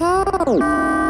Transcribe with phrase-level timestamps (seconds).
[0.00, 1.03] Oh!